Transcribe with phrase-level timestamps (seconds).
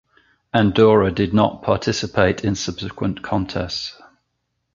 [0.51, 4.01] Andorra did not participate in subsequent contests.